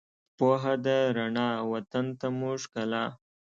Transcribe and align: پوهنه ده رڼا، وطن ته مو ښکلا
پوهنه 0.37 0.73
ده 0.85 0.97
رڼا، 1.17 1.49
وطن 1.71 2.05
ته 2.19 2.27
مو 2.37 2.51
ښکلا 2.61 3.05